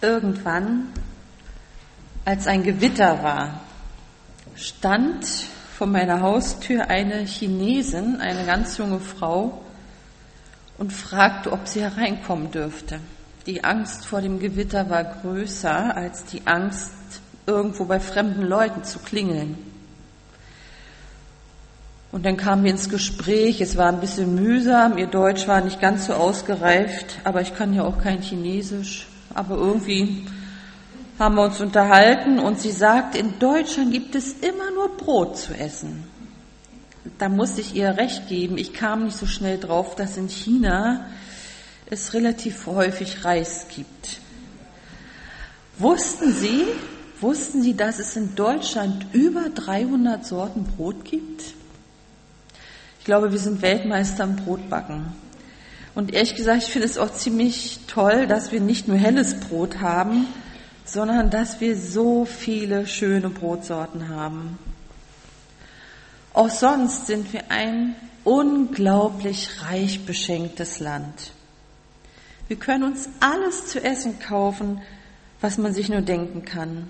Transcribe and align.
Irgendwann, 0.00 0.88
als 2.24 2.46
ein 2.46 2.62
Gewitter 2.62 3.22
war, 3.22 3.60
stand 4.54 5.26
vor 5.76 5.86
meiner 5.86 6.20
Haustür 6.20 6.88
eine 6.88 7.20
Chinesin, 7.24 8.20
eine 8.20 8.44
ganz 8.44 8.78
junge 8.78 9.00
Frau, 9.00 9.62
und 10.78 10.92
fragte, 10.92 11.52
ob 11.52 11.66
sie 11.66 11.82
hereinkommen 11.82 12.50
dürfte. 12.50 13.00
Die 13.46 13.64
Angst 13.64 14.06
vor 14.06 14.20
dem 14.20 14.38
Gewitter 14.38 14.90
war 14.90 15.04
größer 15.04 15.96
als 15.96 16.24
die 16.26 16.46
Angst, 16.46 16.92
irgendwo 17.46 17.84
bei 17.84 17.98
fremden 17.98 18.42
Leuten 18.42 18.84
zu 18.84 18.98
klingeln. 18.98 19.58
Und 22.12 22.24
dann 22.24 22.36
kamen 22.36 22.64
wir 22.64 22.70
ins 22.70 22.88
Gespräch. 22.88 23.60
Es 23.60 23.76
war 23.76 23.88
ein 23.88 24.00
bisschen 24.00 24.34
mühsam. 24.34 24.96
Ihr 24.98 25.08
Deutsch 25.08 25.46
war 25.46 25.60
nicht 25.60 25.80
ganz 25.80 26.06
so 26.06 26.14
ausgereift, 26.14 27.18
aber 27.24 27.40
ich 27.40 27.54
kann 27.54 27.74
ja 27.74 27.84
auch 27.84 27.98
kein 28.02 28.22
Chinesisch. 28.22 29.06
Aber 29.38 29.56
irgendwie 29.56 30.26
haben 31.16 31.36
wir 31.36 31.44
uns 31.44 31.60
unterhalten 31.60 32.40
und 32.40 32.58
sie 32.58 32.72
sagt, 32.72 33.14
in 33.14 33.38
Deutschland 33.38 33.92
gibt 33.92 34.16
es 34.16 34.32
immer 34.32 34.72
nur 34.72 34.96
Brot 34.96 35.36
zu 35.36 35.54
essen. 35.54 36.02
Da 37.18 37.28
muss 37.28 37.56
ich 37.56 37.76
ihr 37.76 37.96
recht 37.96 38.26
geben. 38.26 38.58
Ich 38.58 38.72
kam 38.74 39.04
nicht 39.04 39.16
so 39.16 39.26
schnell 39.26 39.56
drauf, 39.56 39.94
dass 39.94 40.16
in 40.16 40.28
China 40.28 41.06
es 41.88 42.14
relativ 42.14 42.66
häufig 42.66 43.24
Reis 43.24 43.66
gibt. 43.68 44.18
Wussten 45.78 46.32
Sie, 46.32 46.64
wussten 47.20 47.62
Sie, 47.62 47.76
dass 47.76 48.00
es 48.00 48.16
in 48.16 48.34
Deutschland 48.34 49.06
über 49.12 49.50
300 49.50 50.26
Sorten 50.26 50.64
Brot 50.64 51.04
gibt? 51.04 51.54
Ich 52.98 53.04
glaube, 53.04 53.30
wir 53.30 53.38
sind 53.38 53.62
Weltmeister 53.62 54.24
im 54.24 54.34
Brotbacken. 54.34 55.27
Und 55.98 56.14
ehrlich 56.14 56.36
gesagt, 56.36 56.62
ich 56.62 56.70
finde 56.70 56.86
es 56.86 56.96
auch 56.96 57.12
ziemlich 57.12 57.80
toll, 57.88 58.28
dass 58.28 58.52
wir 58.52 58.60
nicht 58.60 58.86
nur 58.86 58.96
helles 58.96 59.40
Brot 59.40 59.80
haben, 59.80 60.28
sondern 60.84 61.28
dass 61.28 61.60
wir 61.60 61.76
so 61.76 62.24
viele 62.24 62.86
schöne 62.86 63.30
Brotsorten 63.30 64.08
haben. 64.08 64.60
Auch 66.32 66.50
sonst 66.50 67.08
sind 67.08 67.32
wir 67.32 67.50
ein 67.50 67.96
unglaublich 68.22 69.50
reich 69.68 70.06
beschenktes 70.06 70.78
Land. 70.78 71.32
Wir 72.46 72.58
können 72.58 72.84
uns 72.84 73.08
alles 73.18 73.66
zu 73.66 73.82
essen 73.82 74.20
kaufen, 74.20 74.80
was 75.40 75.58
man 75.58 75.74
sich 75.74 75.88
nur 75.88 76.02
denken 76.02 76.44
kann. 76.44 76.88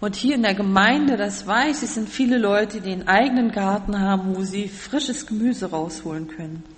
Und 0.00 0.16
hier 0.16 0.34
in 0.34 0.42
der 0.42 0.54
Gemeinde, 0.54 1.16
das 1.16 1.46
weiß 1.46 1.84
ich, 1.84 1.90
sind 1.90 2.08
viele 2.08 2.38
Leute, 2.38 2.80
die 2.80 2.90
einen 2.90 3.06
eigenen 3.06 3.52
Garten 3.52 4.00
haben, 4.00 4.34
wo 4.34 4.42
sie 4.42 4.66
frisches 4.66 5.28
Gemüse 5.28 5.70
rausholen 5.70 6.26
können. 6.26 6.73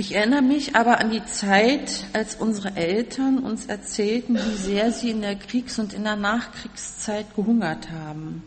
Ich 0.00 0.14
erinnere 0.14 0.40
mich 0.40 0.76
aber 0.76 0.98
an 0.98 1.10
die 1.10 1.26
Zeit, 1.26 2.06
als 2.14 2.34
unsere 2.34 2.74
Eltern 2.74 3.40
uns 3.40 3.66
erzählten, 3.66 4.34
wie 4.34 4.56
sehr 4.56 4.92
sie 4.92 5.10
in 5.10 5.20
der 5.20 5.36
Kriegs- 5.36 5.78
und 5.78 5.92
in 5.92 6.04
der 6.04 6.16
Nachkriegszeit 6.16 7.36
gehungert 7.36 7.90
haben. 7.90 8.42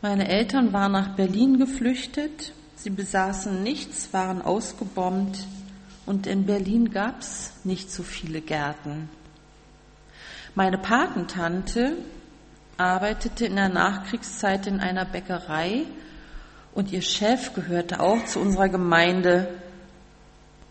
Meine 0.00 0.28
Eltern 0.28 0.72
waren 0.72 0.92
nach 0.92 1.16
Berlin 1.16 1.58
geflüchtet, 1.58 2.52
sie 2.76 2.90
besaßen 2.90 3.64
nichts, 3.64 4.12
waren 4.12 4.42
ausgebombt 4.42 5.38
und 6.06 6.28
in 6.28 6.46
Berlin 6.46 6.92
gab 6.92 7.18
es 7.18 7.50
nicht 7.64 7.90
so 7.90 8.04
viele 8.04 8.40
Gärten. 8.40 9.08
Meine 10.54 10.78
Patentante 10.78 11.96
arbeitete 12.76 13.46
in 13.46 13.56
der 13.56 13.70
Nachkriegszeit 13.70 14.68
in 14.68 14.78
einer 14.78 15.04
Bäckerei 15.04 15.82
und 16.76 16.92
ihr 16.92 17.02
Chef 17.02 17.54
gehörte 17.54 17.98
auch 17.98 18.24
zu 18.26 18.38
unserer 18.38 18.68
Gemeinde 18.68 19.48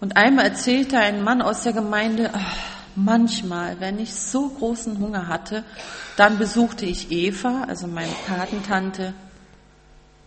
und 0.04 0.18
einmal 0.18 0.44
erzählte 0.44 0.98
ein 0.98 1.23
Mann 1.23 1.42
aus 1.42 1.64
der 1.64 1.72
Gemeinde, 1.72 2.32
ach, 2.34 2.58
manchmal, 2.94 3.80
wenn 3.80 4.00
ich 4.00 4.14
so 4.14 4.50
großen 4.50 5.00
Hunger 5.00 5.30
hatte, 5.30 5.64
dann 6.18 6.38
besuchte 6.38 6.86
ich 6.86 7.09
Eva, 7.09 7.64
also 7.70 7.88
meine 7.88 8.12
Patentante. 8.28 9.14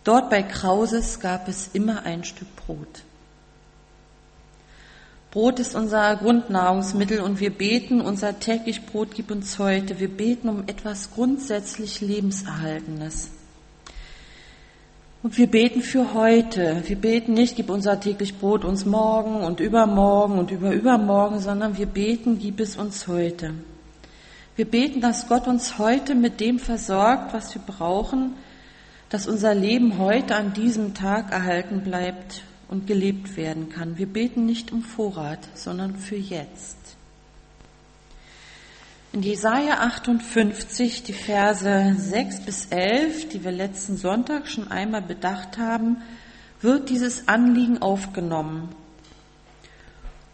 Dort 0.03 0.31
bei 0.31 0.41
Krauses 0.41 1.19
gab 1.19 1.47
es 1.47 1.69
immer 1.73 2.07
ein 2.07 2.23
Stück 2.23 2.47
Brot. 2.55 3.03
Brot 5.29 5.59
ist 5.59 5.75
unser 5.75 6.15
Grundnahrungsmittel 6.15 7.19
und 7.19 7.39
wir 7.39 7.51
beten, 7.51 8.01
unser 8.01 8.39
täglich 8.39 8.83
Brot 8.87 9.09
gib 9.13 9.29
uns 9.29 9.59
heute. 9.59 9.99
Wir 9.99 10.09
beten 10.09 10.49
um 10.49 10.63
etwas 10.65 11.11
grundsätzlich 11.11 12.01
Lebenserhaltenes. 12.01 13.29
Und 15.27 15.37
wir 15.37 15.47
beten 15.47 15.81
für 15.81 16.13
heute. 16.13 16.83
Wir 16.85 16.95
beten 16.95 17.33
nicht, 17.33 17.57
gib 17.57 17.69
unser 17.69 17.99
täglich 17.99 18.37
Brot 18.37 18.63
uns 18.63 18.85
morgen 18.85 19.41
und 19.41 19.59
übermorgen 19.59 20.39
und 20.39 20.51
über 20.51 20.71
übermorgen, 20.71 21.41
sondern 21.41 21.77
wir 21.77 21.85
beten, 21.85 22.39
gib 22.39 22.61
es 22.61 22.77
uns 22.77 23.07
heute. 23.07 23.53
Wir 24.55 24.63
beten, 24.63 25.01
dass 25.01 25.27
Gott 25.27 25.45
uns 25.49 25.79
heute 25.79 26.15
mit 26.15 26.39
dem 26.39 26.59
versorgt, 26.59 27.33
was 27.33 27.53
wir 27.53 27.61
brauchen, 27.61 28.35
dass 29.09 29.27
unser 29.27 29.53
Leben 29.53 29.97
heute 29.97 30.33
an 30.33 30.53
diesem 30.53 30.93
Tag 30.93 31.33
erhalten 31.33 31.81
bleibt 31.81 32.43
und 32.69 32.87
gelebt 32.87 33.35
werden 33.35 33.67
kann. 33.67 33.97
Wir 33.97 34.07
beten 34.07 34.45
nicht 34.45 34.71
um 34.71 34.81
Vorrat, 34.81 35.45
sondern 35.55 35.97
für 35.97 36.15
jetzt. 36.15 36.96
In 39.17 39.23
Jesaja 39.23 39.79
58, 39.79 41.01
die 41.01 41.11
Verse 41.11 41.95
6 41.97 42.41
bis 42.41 42.65
11, 42.67 43.29
die 43.29 43.43
wir 43.43 43.51
letzten 43.51 43.97
Sonntag 43.97 44.47
schon 44.47 44.69
einmal 44.69 45.01
bedacht 45.01 45.57
haben, 45.57 46.03
wird 46.61 46.91
dieses 46.91 47.27
Anliegen 47.27 47.81
aufgenommen. 47.81 48.69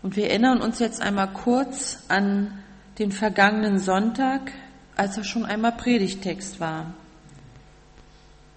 Und 0.02 0.18
wir 0.18 0.30
erinnern 0.30 0.60
uns 0.60 0.80
jetzt 0.80 1.02
einmal 1.02 1.32
kurz 1.32 2.00
an 2.10 2.60
den 3.00 3.14
vergangenen 3.14 3.80
Sonntag, 3.80 4.52
als 4.98 5.16
er 5.16 5.24
schon 5.24 5.46
einmal 5.46 5.72
Predigtext 5.72 6.60
war. 6.60 6.94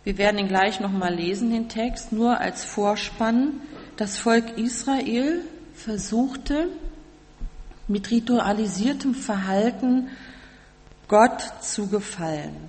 Wir 0.02 0.18
werden 0.18 0.38
ihn 0.38 0.48
gleich 0.48 0.80
nochmal 0.80 1.14
lesen, 1.14 1.50
den 1.50 1.68
Text, 1.68 2.10
nur 2.10 2.40
als 2.40 2.64
Vorspann. 2.64 3.60
Das 3.96 4.18
Volk 4.18 4.58
Israel 4.58 5.42
versuchte, 5.72 6.66
mit 7.88 8.10
ritualisiertem 8.10 9.14
Verhalten 9.14 10.08
Gott 11.08 11.42
zu 11.60 11.88
gefallen. 11.88 12.68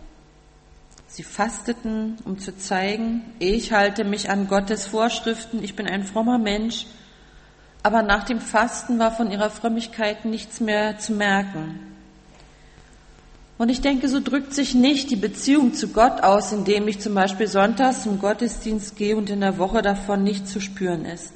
Sie 1.07 1.23
fasteten, 1.23 2.17
um 2.25 2.37
zu 2.37 2.55
zeigen, 2.55 3.23
ich 3.39 3.71
halte 3.71 4.03
mich 4.03 4.29
an 4.29 4.47
Gottes 4.47 4.85
Vorschriften, 4.85 5.63
ich 5.63 5.75
bin 5.75 5.87
ein 5.87 6.03
frommer 6.03 6.37
Mensch, 6.37 6.85
aber 7.81 8.03
nach 8.03 8.25
dem 8.25 8.39
Fasten 8.39 8.99
war 8.99 9.11
von 9.11 9.31
ihrer 9.31 9.49
Frömmigkeit 9.49 10.25
nichts 10.25 10.59
mehr 10.59 10.99
zu 10.99 11.13
merken. 11.13 11.79
Und 13.57 13.69
ich 13.69 13.81
denke, 13.81 14.07
so 14.07 14.19
drückt 14.19 14.53
sich 14.53 14.75
nicht 14.75 15.09
die 15.09 15.15
Beziehung 15.15 15.73
zu 15.73 15.87
Gott 15.87 16.21
aus, 16.21 16.51
indem 16.51 16.87
ich 16.87 16.99
zum 16.99 17.15
Beispiel 17.15 17.47
sonntags 17.47 18.03
zum 18.03 18.19
Gottesdienst 18.19 18.95
gehe 18.95 19.17
und 19.17 19.31
in 19.31 19.41
der 19.41 19.57
Woche 19.57 19.81
davon 19.81 20.23
nicht 20.23 20.47
zu 20.47 20.59
spüren 20.61 21.05
ist. 21.05 21.33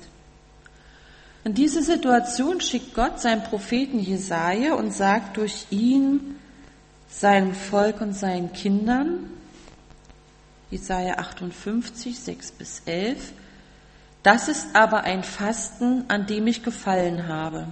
In 1.43 1.55
diese 1.55 1.81
Situation 1.81 2.61
schickt 2.61 2.93
Gott 2.93 3.19
seinen 3.19 3.43
Propheten 3.43 3.99
Jesaja 3.99 4.75
und 4.75 4.93
sagt 4.93 5.37
durch 5.37 5.65
ihn 5.71 6.35
seinem 7.09 7.55
Volk 7.55 7.99
und 8.01 8.13
seinen 8.13 8.53
Kindern, 8.53 9.29
Jesaja 10.69 11.15
58, 11.15 12.17
6 12.17 12.51
bis 12.51 12.81
11, 12.85 13.33
das 14.23 14.47
ist 14.47 14.67
aber 14.75 15.03
ein 15.03 15.23
Fasten, 15.23 16.05
an 16.07 16.27
dem 16.27 16.45
ich 16.45 16.63
gefallen 16.63 17.27
habe. 17.27 17.67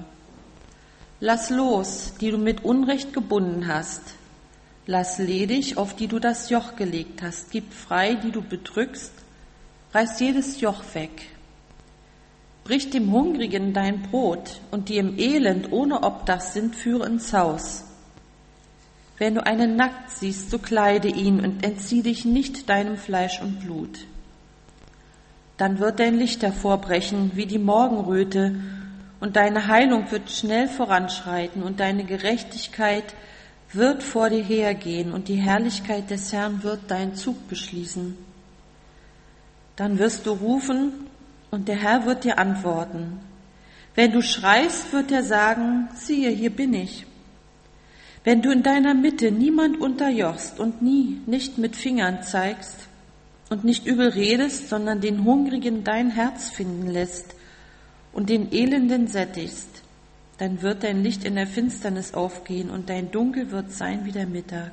Lass 1.19 1.49
los, 1.49 2.13
die 2.19 2.31
du 2.31 2.37
mit 2.37 2.63
Unrecht 2.63 3.13
gebunden 3.13 3.67
hast. 3.67 4.01
Lass 4.87 5.19
ledig, 5.19 5.77
auf 5.77 5.95
die 5.95 6.07
du 6.07 6.17
das 6.17 6.49
Joch 6.49 6.75
gelegt 6.75 7.21
hast. 7.21 7.51
Gib 7.51 7.71
frei, 7.71 8.15
die 8.15 8.31
du 8.31 8.41
bedrückst. 8.41 9.11
Reiß 9.93 10.19
jedes 10.19 10.59
Joch 10.59 10.83
weg. 10.93 11.27
Brich 12.69 12.91
dem 12.91 13.11
Hungrigen 13.11 13.73
dein 13.73 14.03
Brot 14.03 14.61
und 14.69 14.89
die 14.89 14.97
im 14.97 15.17
Elend 15.17 15.71
ohne 15.71 16.03
Obdach 16.03 16.41
sind, 16.41 16.75
führe 16.75 17.07
ins 17.07 17.33
Haus. 17.33 17.83
Wenn 19.17 19.33
du 19.33 19.43
einen 19.43 19.75
nackt 19.75 20.11
siehst, 20.11 20.51
so 20.51 20.59
kleide 20.59 21.07
ihn 21.07 21.39
und 21.39 21.65
entzieh 21.65 22.03
dich 22.03 22.25
nicht 22.25 22.69
deinem 22.69 22.97
Fleisch 22.97 23.41
und 23.41 23.59
Blut. 23.61 24.05
Dann 25.57 25.79
wird 25.79 25.99
dein 25.99 26.19
Licht 26.19 26.43
hervorbrechen 26.43 27.31
wie 27.33 27.47
die 27.47 27.57
Morgenröte 27.57 28.59
und 29.19 29.35
deine 29.35 29.65
Heilung 29.65 30.11
wird 30.11 30.29
schnell 30.29 30.67
voranschreiten 30.67 31.63
und 31.63 31.79
deine 31.79 32.03
Gerechtigkeit 32.03 33.15
wird 33.73 34.03
vor 34.03 34.29
dir 34.29 34.43
hergehen 34.43 35.11
und 35.11 35.27
die 35.27 35.37
Herrlichkeit 35.37 36.11
des 36.11 36.31
Herrn 36.33 36.61
wird 36.61 36.91
deinen 36.91 37.15
Zug 37.15 37.47
beschließen. 37.47 38.15
Dann 39.75 39.97
wirst 39.97 40.27
du 40.27 40.33
rufen 40.33 41.09
und 41.51 41.67
der 41.67 41.77
Herr 41.77 42.05
wird 42.05 42.23
dir 42.23 42.39
antworten. 42.39 43.19
Wenn 43.95 44.11
du 44.11 44.21
schreist, 44.21 44.93
wird 44.93 45.11
er 45.11 45.23
sagen, 45.23 45.89
siehe, 45.95 46.29
hier 46.29 46.51
bin 46.51 46.73
ich. 46.73 47.05
Wenn 48.23 48.41
du 48.41 48.51
in 48.51 48.63
deiner 48.63 48.93
Mitte 48.93 49.31
niemand 49.31 49.79
unterjochst 49.79 50.59
und 50.59 50.81
nie 50.81 51.21
nicht 51.25 51.57
mit 51.57 51.75
Fingern 51.75 52.21
zeigst 52.23 52.87
und 53.49 53.63
nicht 53.63 53.85
übel 53.85 54.09
redest, 54.09 54.69
sondern 54.69 55.01
den 55.01 55.23
Hungrigen 55.23 55.83
dein 55.83 56.11
Herz 56.11 56.49
finden 56.49 56.87
lässt 56.87 57.33
und 58.13 58.29
den 58.29 58.51
Elenden 58.51 59.07
sättigst, 59.07 59.83
dann 60.37 60.61
wird 60.61 60.83
dein 60.83 61.03
Licht 61.03 61.23
in 61.23 61.35
der 61.35 61.47
Finsternis 61.47 62.13
aufgehen 62.13 62.69
und 62.69 62.89
dein 62.89 63.11
Dunkel 63.11 63.51
wird 63.51 63.71
sein 63.71 64.05
wie 64.05 64.11
der 64.11 64.27
Mittag. 64.27 64.71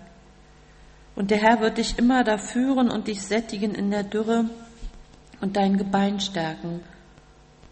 Und 1.15 1.31
der 1.31 1.39
Herr 1.39 1.61
wird 1.61 1.79
dich 1.79 1.99
immer 1.99 2.25
da 2.25 2.39
führen 2.39 2.91
und 2.91 3.09
dich 3.09 3.23
sättigen 3.23 3.75
in 3.75 3.91
der 3.91 4.03
Dürre 4.03 4.51
und 5.41 5.57
dein 5.57 5.77
Gebein 5.77 6.21
stärken. 6.21 6.81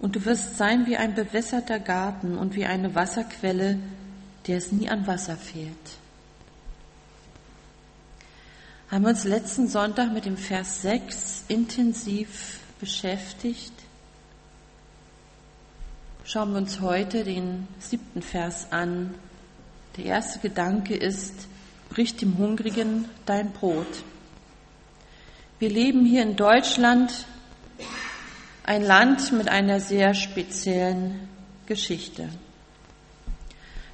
Und 0.01 0.17
du 0.17 0.25
wirst 0.25 0.59
sein 0.59 0.87
wie 0.87 0.97
ein 0.97 1.15
bewässerter 1.15 1.79
Garten 1.79 2.37
und 2.37 2.55
wie 2.55 2.67
eine 2.67 2.95
Wasserquelle, 2.95 3.79
der 4.47 4.59
es 4.59 4.73
nie 4.73 4.89
an 4.89 5.07
Wasser 5.07 5.37
fehlt. 5.37 5.73
Haben 8.91 9.05
wir 9.05 9.11
uns 9.11 9.25
letzten 9.25 9.67
Sonntag 9.67 10.13
mit 10.13 10.27
dem 10.27 10.37
Vers 10.37 10.83
6 10.83 11.45
intensiv 11.49 12.61
beschäftigt. 12.81 13.73
Schauen 16.25 16.53
wir 16.53 16.59
uns 16.59 16.81
heute 16.81 17.25
den 17.25 17.67
siebten 17.79 18.23
Vers 18.23 18.69
an. 18.71 19.15
Der 19.97 20.05
erste 20.05 20.39
Gedanke 20.39 20.95
ist, 20.95 21.49
brich 21.89 22.17
dem 22.17 22.39
Hungrigen 22.39 23.09
dein 23.27 23.53
Brot. 23.53 24.05
Wir 25.59 25.71
leben 25.71 26.05
hier 26.05 26.23
in 26.23 26.37
Deutschland, 26.37 27.27
ein 28.65 28.83
Land 28.83 29.33
mit 29.33 29.49
einer 29.49 29.81
sehr 29.81 30.15
speziellen 30.15 31.29
Geschichte. 31.67 32.29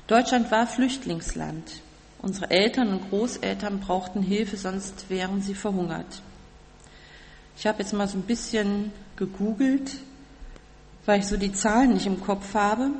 Deutschland 0.06 0.50
war 0.50 0.66
Flüchtlingsland. 0.66 1.82
Unsere 2.22 2.50
Eltern 2.50 2.88
und 2.88 3.10
Großeltern 3.10 3.80
brauchten 3.80 4.22
Hilfe, 4.22 4.56
sonst 4.56 5.08
wären 5.08 5.42
sie 5.42 5.54
verhungert. 5.54 6.22
Ich 7.56 7.66
habe 7.66 7.80
jetzt 7.80 7.92
mal 7.92 8.08
so 8.08 8.18
ein 8.18 8.22
bisschen 8.22 8.92
gegoogelt, 9.16 9.92
weil 11.06 11.20
ich 11.20 11.26
so 11.26 11.36
die 11.36 11.52
Zahlen 11.52 11.94
nicht 11.94 12.06
im 12.06 12.20
Kopf 12.20 12.54
habe 12.54 12.90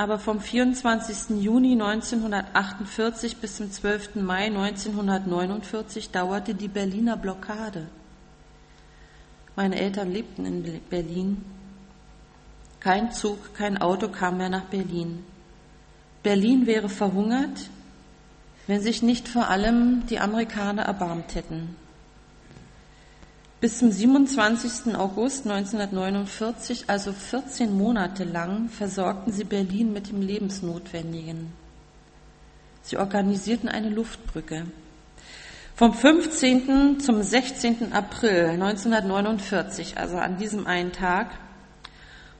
aber 0.00 0.18
vom 0.18 0.40
24. 0.40 1.42
Juni 1.42 1.72
1948 1.72 3.36
bis 3.36 3.56
zum 3.56 3.70
12. 3.70 4.14
Mai 4.14 4.46
1949 4.46 6.08
dauerte 6.08 6.54
die 6.54 6.68
Berliner 6.68 7.18
Blockade. 7.18 7.86
Meine 9.60 9.78
Eltern 9.78 10.10
lebten 10.10 10.46
in 10.46 10.80
Berlin. 10.88 11.44
Kein 12.80 13.12
Zug, 13.12 13.52
kein 13.52 13.76
Auto 13.76 14.08
kam 14.08 14.38
mehr 14.38 14.48
nach 14.48 14.64
Berlin. 14.64 15.22
Berlin 16.22 16.66
wäre 16.66 16.88
verhungert, 16.88 17.68
wenn 18.66 18.80
sich 18.80 19.02
nicht 19.02 19.28
vor 19.28 19.48
allem 19.48 20.06
die 20.06 20.18
Amerikaner 20.18 20.84
erbarmt 20.84 21.34
hätten. 21.34 21.76
Bis 23.60 23.80
zum 23.80 23.92
27. 23.92 24.96
August 24.96 25.46
1949, 25.46 26.84
also 26.86 27.12
14 27.12 27.70
Monate 27.76 28.24
lang, 28.24 28.70
versorgten 28.70 29.30
sie 29.30 29.44
Berlin 29.44 29.92
mit 29.92 30.08
dem 30.08 30.22
Lebensnotwendigen. 30.22 31.52
Sie 32.80 32.96
organisierten 32.96 33.68
eine 33.68 33.90
Luftbrücke. 33.90 34.64
Vom 35.80 35.94
15. 35.94 37.00
zum 37.00 37.22
16. 37.22 37.94
April 37.94 38.50
1949, 38.50 39.96
also 39.96 40.18
an 40.18 40.36
diesem 40.36 40.66
einen 40.66 40.92
Tag, 40.92 41.30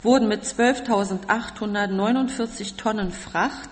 wurden 0.02 0.28
mit 0.28 0.44
12.849 0.44 2.76
Tonnen 2.76 3.12
Fracht 3.12 3.70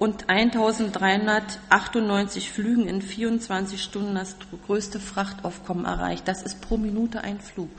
und 0.00 0.28
1398 0.28 2.50
Flügen 2.50 2.88
in 2.88 3.00
24 3.00 3.80
Stunden 3.80 4.16
das 4.16 4.34
größte 4.66 4.98
Frachtaufkommen 4.98 5.84
erreicht. 5.84 6.26
Das 6.26 6.42
ist 6.42 6.60
pro 6.60 6.78
Minute 6.78 7.20
ein 7.20 7.38
Flug. 7.38 7.70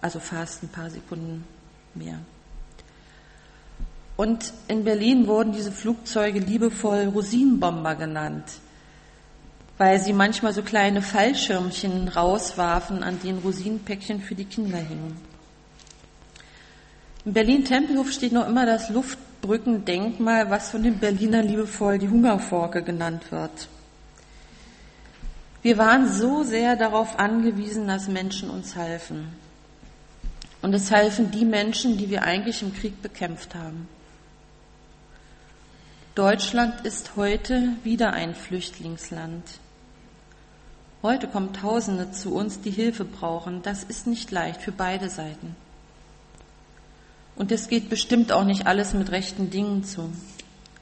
Also 0.00 0.20
fast 0.20 0.62
ein 0.62 0.68
paar 0.68 0.90
Sekunden 0.90 1.42
mehr. 1.96 2.20
Und 4.16 4.52
in 4.68 4.84
Berlin 4.84 5.26
wurden 5.26 5.50
diese 5.50 5.72
Flugzeuge 5.72 6.38
liebevoll 6.38 7.06
Rosinenbomber 7.06 7.96
genannt, 7.96 8.44
weil 9.78 10.00
sie 10.00 10.12
manchmal 10.12 10.52
so 10.52 10.62
kleine 10.62 11.02
Fallschirmchen 11.02 12.08
rauswarfen, 12.08 13.02
an 13.02 13.20
denen 13.20 13.38
Rosinenpäckchen 13.38 14.20
für 14.20 14.34
die 14.34 14.44
Kinder 14.44 14.78
hingen. 14.78 15.16
In 17.24 17.32
Berlin-Tempelhof 17.32 18.10
steht 18.10 18.32
noch 18.32 18.48
immer 18.48 18.66
das 18.66 18.90
Luft 18.90 19.18
Brückendenkmal, 19.40 20.50
was 20.50 20.70
von 20.70 20.82
den 20.82 20.98
Berlinern 20.98 21.46
liebevoll 21.46 21.98
die 21.98 22.08
Hungerforke 22.08 22.82
genannt 22.82 23.30
wird. 23.30 23.68
Wir 25.62 25.78
waren 25.78 26.12
so 26.12 26.42
sehr 26.42 26.76
darauf 26.76 27.18
angewiesen, 27.18 27.86
dass 27.86 28.08
Menschen 28.08 28.50
uns 28.50 28.74
halfen. 28.74 29.28
Und 30.60 30.74
es 30.74 30.90
halfen 30.90 31.30
die 31.30 31.44
Menschen, 31.44 31.98
die 31.98 32.10
wir 32.10 32.22
eigentlich 32.22 32.62
im 32.62 32.74
Krieg 32.74 33.00
bekämpft 33.00 33.54
haben. 33.54 33.88
Deutschland 36.16 36.84
ist 36.84 37.14
heute 37.14 37.74
wieder 37.84 38.12
ein 38.12 38.34
Flüchtlingsland. 38.34 39.44
Heute 41.00 41.28
kommen 41.28 41.52
Tausende 41.52 42.10
zu 42.10 42.34
uns, 42.34 42.60
die 42.60 42.72
Hilfe 42.72 43.04
brauchen. 43.04 43.62
Das 43.62 43.84
ist 43.84 44.08
nicht 44.08 44.32
leicht 44.32 44.60
für 44.60 44.72
beide 44.72 45.08
Seiten. 45.08 45.54
Und 47.36 47.52
es 47.52 47.68
geht 47.68 47.88
bestimmt 47.88 48.32
auch 48.32 48.44
nicht 48.44 48.66
alles 48.66 48.94
mit 48.94 49.12
rechten 49.12 49.48
Dingen 49.48 49.84
zu. 49.84 50.10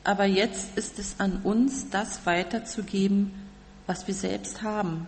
Aber 0.05 0.25
jetzt 0.25 0.79
ist 0.79 0.99
es 0.99 1.17
an 1.21 1.41
uns, 1.43 1.91
das 1.91 2.25
weiterzugeben, 2.25 3.35
was 3.87 4.07
wir 4.07 4.15
selbst 4.15 4.63
haben. 4.63 5.07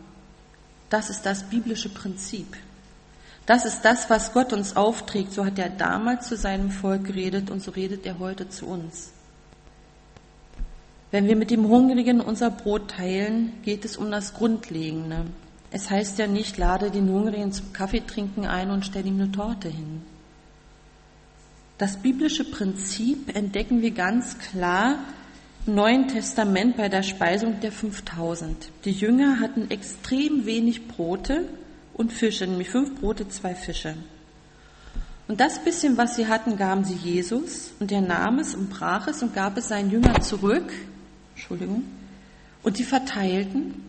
Das 0.91 1.09
ist 1.09 1.23
das 1.23 1.45
biblische 1.45 1.89
Prinzip. 1.89 2.57
Das 3.47 3.65
ist 3.65 3.81
das, 3.81 4.11
was 4.11 4.35
Gott 4.35 4.53
uns 4.53 4.77
aufträgt. 4.77 5.33
So 5.33 5.47
hat 5.47 5.59
er 5.59 5.71
damals 5.71 6.29
zu 6.29 6.37
seinem 6.37 6.71
Volk 6.71 7.05
geredet 7.05 7.51
und 7.51 7.63
so 7.63 7.71
redet 7.71 8.05
er 8.05 8.19
heute 8.19 8.51
zu 8.51 8.67
uns. 8.67 9.13
Wenn 11.11 11.27
wir 11.27 11.37
mit 11.37 11.51
dem 11.51 11.69
Hungrigen 11.69 12.21
unser 12.21 12.51
Brot 12.51 12.91
teilen, 12.91 13.55
geht 13.63 13.85
es 13.85 13.97
um 13.97 14.11
das 14.11 14.35
Grundlegende. 14.35 15.25
Es 15.71 15.91
heißt 15.91 16.19
ja 16.19 16.27
nicht, 16.27 16.59
lade 16.59 16.91
den 16.91 17.09
Hungrigen 17.09 17.53
zum 17.53 17.73
Kaffeetrinken 17.73 18.47
ein 18.47 18.71
und 18.71 18.85
stell 18.85 19.07
ihm 19.07 19.21
eine 19.21 19.33
Torte 19.33 19.69
hin. 19.69 20.03
Das 21.79 21.97
biblische 21.99 22.45
Prinzip 22.45 23.35
entdecken 23.37 23.83
wir 23.83 23.93
ganz 23.93 24.39
klar 24.39 24.99
im 25.67 25.75
Neuen 25.75 26.09
Testament 26.09 26.77
bei 26.77 26.89
der 26.89 27.03
Speisung 27.03 27.61
der 27.61 27.73
5000. 27.73 28.71
Die 28.85 28.91
Jünger 28.91 29.41
hatten 29.41 29.71
extrem 29.71 30.45
wenig 30.45 30.89
Brote 30.89 31.45
und 31.95 32.13
Fische, 32.13 32.47
nämlich 32.47 32.71
fünf 32.71 33.01
Brote, 33.01 33.29
zwei 33.29 33.55
Fische. 33.55 33.95
Und 35.29 35.41
das 35.41 35.63
bisschen, 35.63 35.99
was 35.99 36.17
sie 36.17 36.27
hatten, 36.27 36.57
gaben 36.57 36.85
sie 36.85 36.95
Jesus 36.95 37.73
und 37.81 37.93
er 37.93 38.01
nahm 38.01 38.39
es 38.39 38.55
und 38.55 38.71
brach 38.71 39.09
es 39.09 39.23
und 39.23 39.35
gab 39.35 39.59
es 39.59 39.69
seinen 39.69 39.91
Jüngern 39.91 40.23
zurück. 40.23 40.73
Entschuldigung. 41.39 41.85
Und 42.63 42.79
die 42.79 42.85
verteilten 42.85 43.83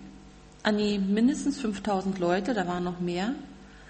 an 0.63 0.77
die 0.77 0.99
mindestens 0.99 1.59
5000 1.59 2.19
Leute, 2.19 2.53
da 2.53 2.67
waren 2.67 2.83
noch 2.83 2.99
mehr. 2.99 3.33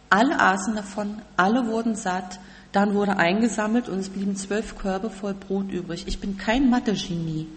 Alle 0.10 0.40
aßen 0.40 0.76
davon, 0.76 1.22
alle 1.38 1.68
wurden 1.68 1.96
satt 1.96 2.40
dann 2.72 2.94
wurde 2.94 3.18
eingesammelt 3.18 3.90
und 3.90 4.00
es 4.00 4.10
blieben 4.10 4.36
zwölf 4.36 4.78
Körbe 4.78 5.10
voll 5.10 5.34
Brot 5.34 5.72
übrig. 5.72 6.06
Ich 6.08 6.20
bin 6.20 6.38
kein 6.38 6.70
Mathe-Genie. 6.70 7.48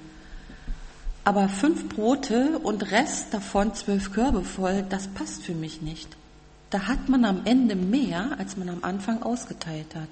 Aber 1.25 1.49
fünf 1.49 1.89
Brote 1.89 2.59
und 2.59 2.91
Rest 2.91 3.33
davon 3.33 3.75
zwölf 3.75 4.13
Körbe 4.13 4.43
voll, 4.43 4.85
das 4.89 5.09
passt 5.09 5.43
für 5.45 5.55
mich 5.55 5.83
nicht. 5.83 6.17
Da 6.71 6.89
hat 6.89 7.09
man 7.09 7.25
am 7.25 7.43
Ende 7.45 7.77
mehr, 7.77 8.39
als 8.39 8.57
man 8.57 8.71
am 8.71 8.83
Anfang 8.83 9.23
ausgeteilt 9.23 9.95
hat. 9.95 10.09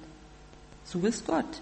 So 0.85 0.99
ist 0.99 1.25
Gott. 1.25 1.61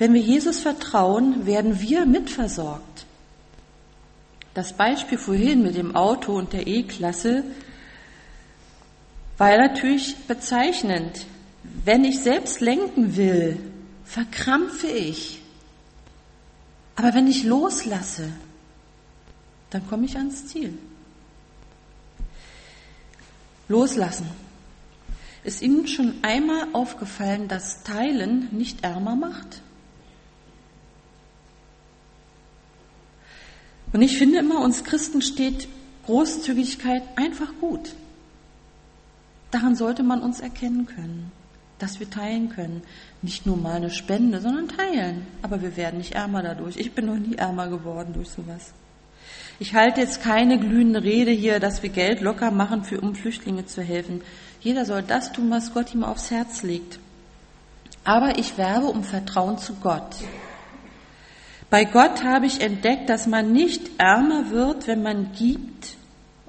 Wenn 0.00 0.14
wir 0.14 0.20
Jesus 0.20 0.58
vertrauen, 0.58 1.46
werden 1.46 1.80
wir 1.80 2.06
mitversorgt. 2.06 3.06
Das 4.54 4.72
Beispiel 4.72 5.18
vorhin 5.18 5.62
mit 5.62 5.76
dem 5.76 5.94
Auto 5.94 6.36
und 6.36 6.52
der 6.52 6.66
E-Klasse 6.66 7.44
weil 9.40 9.56
natürlich 9.56 10.16
bezeichnend, 10.28 11.24
wenn 11.62 12.04
ich 12.04 12.20
selbst 12.20 12.60
lenken 12.60 13.16
will, 13.16 13.58
verkrampfe 14.04 14.88
ich. 14.88 15.40
Aber 16.94 17.14
wenn 17.14 17.26
ich 17.26 17.44
loslasse, 17.44 18.28
dann 19.70 19.88
komme 19.88 20.04
ich 20.04 20.18
ans 20.18 20.46
Ziel. 20.48 20.76
Loslassen. 23.68 24.28
Ist 25.42 25.62
Ihnen 25.62 25.88
schon 25.88 26.16
einmal 26.20 26.66
aufgefallen, 26.74 27.48
dass 27.48 27.82
Teilen 27.82 28.48
nicht 28.50 28.84
ärmer 28.84 29.16
macht? 29.16 29.62
Und 33.92 34.02
ich 34.02 34.18
finde 34.18 34.38
immer, 34.38 34.60
uns 34.60 34.84
Christen 34.84 35.22
steht 35.22 35.68
Großzügigkeit 36.06 37.02
einfach 37.16 37.52
gut. 37.60 37.94
Daran 39.50 39.74
sollte 39.74 40.02
man 40.02 40.22
uns 40.22 40.40
erkennen 40.40 40.86
können, 40.86 41.32
dass 41.78 41.98
wir 41.98 42.08
teilen 42.08 42.50
können. 42.50 42.82
Nicht 43.20 43.46
nur 43.46 43.56
mal 43.56 43.76
eine 43.76 43.90
Spende, 43.90 44.40
sondern 44.40 44.68
teilen. 44.68 45.26
Aber 45.42 45.60
wir 45.60 45.76
werden 45.76 45.98
nicht 45.98 46.14
ärmer 46.14 46.42
dadurch. 46.42 46.76
Ich 46.76 46.92
bin 46.92 47.06
noch 47.06 47.16
nie 47.16 47.34
ärmer 47.34 47.68
geworden 47.68 48.12
durch 48.14 48.30
sowas. 48.30 48.72
Ich 49.58 49.74
halte 49.74 50.00
jetzt 50.00 50.22
keine 50.22 50.58
glühende 50.58 51.02
Rede 51.02 51.32
hier, 51.32 51.60
dass 51.60 51.82
wir 51.82 51.90
Geld 51.90 52.20
locker 52.20 52.50
machen, 52.50 52.84
für, 52.84 53.00
um 53.00 53.14
Flüchtlinge 53.14 53.66
zu 53.66 53.82
helfen. 53.82 54.22
Jeder 54.60 54.84
soll 54.84 55.02
das 55.02 55.32
tun, 55.32 55.50
was 55.50 55.74
Gott 55.74 55.92
ihm 55.94 56.04
aufs 56.04 56.30
Herz 56.30 56.62
legt. 56.62 56.98
Aber 58.04 58.38
ich 58.38 58.56
werbe 58.56 58.86
um 58.86 59.04
Vertrauen 59.04 59.58
zu 59.58 59.74
Gott. 59.74 60.16
Bei 61.70 61.84
Gott 61.84 62.24
habe 62.24 62.46
ich 62.46 62.60
entdeckt, 62.60 63.08
dass 63.08 63.28
man 63.28 63.52
nicht 63.52 63.92
ärmer 63.98 64.50
wird, 64.50 64.88
wenn 64.88 65.02
man 65.02 65.30
gibt 65.32 65.96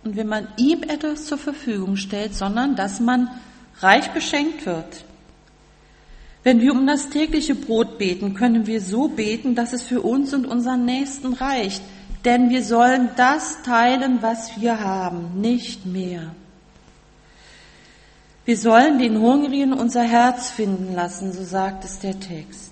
und 0.04 0.16
wenn 0.16 0.28
man 0.28 0.48
ihm 0.58 0.82
etwas 0.82 1.26
zur 1.26 1.38
Verfügung 1.38 1.96
stellt, 1.96 2.34
sondern 2.34 2.76
dass 2.76 3.00
man 3.00 3.30
reich 3.82 4.10
beschenkt 4.12 4.66
wird. 4.66 5.06
Wenn 6.44 6.60
wir 6.60 6.72
um 6.72 6.88
das 6.88 7.10
tägliche 7.10 7.54
Brot 7.54 8.00
beten, 8.00 8.34
können 8.34 8.66
wir 8.66 8.82
so 8.82 9.10
beten, 9.10 9.54
dass 9.54 9.74
es 9.74 9.84
für 9.84 10.02
uns 10.02 10.34
und 10.34 10.48
unseren 10.48 10.86
Nächsten 10.86 11.34
reicht. 11.34 11.84
Denn 12.26 12.50
wir 12.50 12.64
sollen 12.64 13.10
das 13.16 13.62
teilen, 13.62 14.20
was 14.22 14.60
wir 14.60 14.80
haben, 14.80 15.40
nicht 15.40 15.86
mehr. 15.86 16.34
Wir 18.46 18.58
sollen 18.58 18.98
den 18.98 19.20
Hungrigen 19.20 19.74
unser 19.74 20.02
Herz 20.02 20.50
finden 20.50 20.96
lassen, 20.96 21.32
so 21.32 21.44
sagt 21.44 21.86
es 21.86 22.00
der 22.00 22.20
Text. 22.20 22.71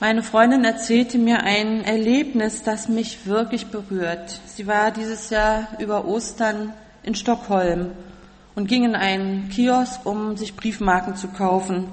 Meine 0.00 0.22
Freundin 0.22 0.64
erzählte 0.64 1.18
mir 1.18 1.42
ein 1.42 1.82
Erlebnis, 1.82 2.62
das 2.62 2.88
mich 2.88 3.26
wirklich 3.26 3.66
berührt. 3.66 4.38
Sie 4.46 4.68
war 4.68 4.92
dieses 4.92 5.28
Jahr 5.30 5.66
über 5.80 6.06
Ostern 6.06 6.72
in 7.02 7.16
Stockholm 7.16 7.90
und 8.54 8.68
ging 8.68 8.84
in 8.84 8.94
einen 8.94 9.48
Kiosk, 9.48 10.06
um 10.06 10.36
sich 10.36 10.54
Briefmarken 10.54 11.16
zu 11.16 11.26
kaufen. 11.26 11.88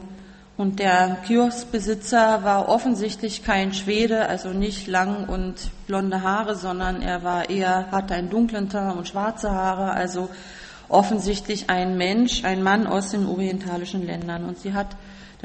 Und 0.55 0.77
der 0.77 1.17
Kioskbesitzer 1.25 2.43
war 2.43 2.69
offensichtlich 2.69 3.43
kein 3.43 3.73
Schwede, 3.73 4.27
also 4.27 4.49
nicht 4.49 4.85
lang 4.85 5.27
und 5.27 5.55
blonde 5.87 6.21
Haare, 6.21 6.55
sondern 6.55 7.01
er 7.01 7.23
war 7.23 7.49
eher, 7.49 7.87
hatte 7.89 8.13
einen 8.13 8.29
dunklen 8.29 8.69
Teint 8.69 8.97
und 8.97 9.07
schwarze 9.07 9.49
Haare, 9.49 9.93
also 9.93 10.29
offensichtlich 10.89 11.71
ein 11.71 11.97
Mensch, 11.97 12.43
ein 12.43 12.61
Mann 12.61 12.85
aus 12.85 13.09
den 13.09 13.25
orientalischen 13.25 14.05
Ländern. 14.05 14.45
Und 14.45 14.59
sie 14.59 14.75
hat 14.75 14.95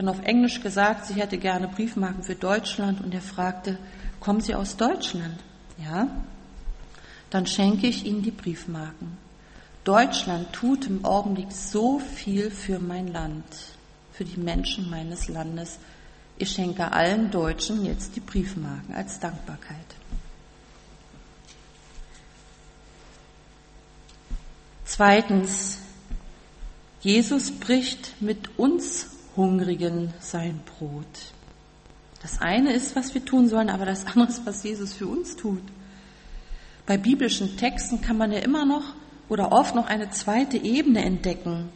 dann 0.01 0.09
auf 0.09 0.23
Englisch 0.23 0.63
gesagt, 0.63 1.05
sie 1.05 1.15
hätte 1.15 1.37
gerne 1.37 1.69
Briefmarken 1.69 2.23
für 2.23 2.35
Deutschland 2.35 3.03
und 3.03 3.13
er 3.13 3.21
fragte, 3.21 3.77
kommen 4.19 4.41
Sie 4.41 4.55
aus 4.55 4.79
Deutschland? 4.79 5.39
Ja. 5.77 6.09
Dann 7.29 7.47
schenke 7.47 7.87
ich 7.87 8.07
Ihnen 8.07 8.23
die 8.23 8.31
Briefmarken. 8.31 9.19
Deutschland 9.85 10.55
tut 10.55 10.87
im 10.87 11.05
Augenblick 11.05 11.53
so 11.53 11.99
viel 11.99 12.51
für 12.51 12.79
mein 12.79 13.09
Land, 13.09 13.45
für 14.15 14.25
die 14.25 14.41
Menschen 14.41 14.89
meines 14.89 15.29
Landes. 15.29 15.79
Ich 16.39 16.51
schenke 16.51 16.93
allen 16.93 17.31
Deutschen 17.31 17.85
jetzt 17.85 18.17
die 18.17 18.21
Briefmarken 18.21 18.95
als 18.95 19.21
Dankbarkeit. 19.21 19.77
Zweitens, 24.87 25.77
Jesus 27.03 27.51
bricht 27.51 28.15
mit 28.23 28.59
uns 28.59 29.11
Hungrigen 29.41 30.13
sein 30.21 30.61
Brot. 30.67 31.33
Das 32.21 32.43
eine 32.43 32.75
ist, 32.75 32.95
was 32.95 33.15
wir 33.15 33.25
tun 33.25 33.49
sollen, 33.49 33.71
aber 33.71 33.87
das 33.87 34.07
andere 34.07 34.29
ist, 34.29 34.45
was 34.45 34.63
Jesus 34.63 34.93
für 34.93 35.07
uns 35.07 35.35
tut. 35.35 35.63
Bei 36.85 36.99
biblischen 36.99 37.57
Texten 37.57 38.03
kann 38.03 38.19
man 38.19 38.33
ja 38.33 38.41
immer 38.41 38.67
noch 38.67 38.83
oder 39.31 39.51
oft 39.51 39.75
noch 39.75 39.87
eine 39.87 40.11
zweite 40.11 40.59
Ebene 40.59 41.03
entdecken. 41.03 41.71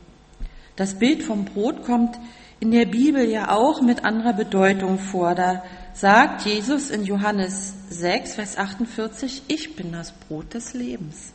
Das 0.76 0.98
Bild 0.98 1.22
vom 1.22 1.46
Brot 1.46 1.84
kommt 1.84 2.18
in 2.60 2.70
der 2.70 2.84
Bibel 2.84 3.26
ja 3.26 3.50
auch 3.56 3.80
mit 3.80 4.04
anderer 4.04 4.34
Bedeutung 4.34 4.98
vor. 4.98 5.34
Da 5.34 5.64
sagt 5.94 6.44
Jesus 6.44 6.90
in 6.90 7.04
Johannes 7.04 7.72
6, 7.88 8.34
Vers 8.34 8.58
48, 8.58 9.44
ich 9.48 9.74
bin 9.74 9.92
das 9.92 10.12
Brot 10.12 10.52
des 10.52 10.74
Lebens. 10.74 11.32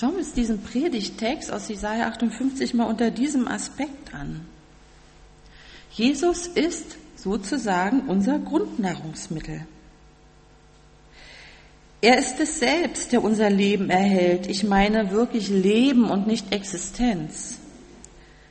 Schauen 0.00 0.12
wir 0.12 0.20
uns 0.20 0.32
diesen 0.32 0.62
Predigtext 0.62 1.52
aus 1.52 1.68
Jesaja 1.68 2.06
58 2.06 2.72
mal 2.72 2.84
unter 2.84 3.10
diesem 3.10 3.46
Aspekt 3.46 4.14
an. 4.14 4.40
Jesus 5.92 6.46
ist 6.46 6.96
sozusagen 7.16 8.08
unser 8.08 8.38
Grundnahrungsmittel. 8.38 9.66
Er 12.00 12.16
ist 12.16 12.40
es 12.40 12.60
selbst, 12.60 13.12
der 13.12 13.22
unser 13.22 13.50
Leben 13.50 13.90
erhält. 13.90 14.46
Ich 14.46 14.64
meine 14.64 15.10
wirklich 15.10 15.50
Leben 15.50 16.08
und 16.08 16.26
nicht 16.26 16.50
Existenz. 16.50 17.58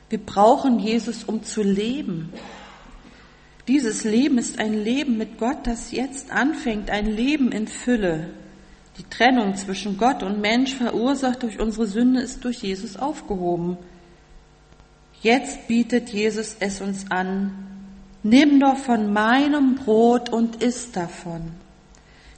Wir 0.08 0.18
brauchen 0.24 0.78
Jesus, 0.78 1.24
um 1.24 1.42
zu 1.42 1.64
leben. 1.64 2.32
Dieses 3.66 4.04
Leben 4.04 4.38
ist 4.38 4.60
ein 4.60 4.84
Leben 4.84 5.18
mit 5.18 5.36
Gott, 5.40 5.66
das 5.66 5.90
jetzt 5.90 6.30
anfängt, 6.30 6.90
ein 6.90 7.06
Leben 7.06 7.50
in 7.50 7.66
Fülle. 7.66 8.28
Die 9.00 9.08
Trennung 9.08 9.56
zwischen 9.56 9.96
Gott 9.96 10.22
und 10.22 10.42
Mensch 10.42 10.74
verursacht 10.74 11.42
durch 11.42 11.58
unsere 11.58 11.86
Sünde 11.86 12.20
ist 12.20 12.44
durch 12.44 12.58
Jesus 12.58 12.98
aufgehoben. 12.98 13.78
Jetzt 15.22 15.68
bietet 15.68 16.10
Jesus 16.10 16.56
es 16.60 16.82
uns 16.82 17.10
an. 17.10 17.50
Nimm 18.22 18.60
doch 18.60 18.76
von 18.76 19.10
meinem 19.10 19.76
Brot 19.76 20.28
und 20.28 20.62
iss 20.62 20.92
davon. 20.92 21.52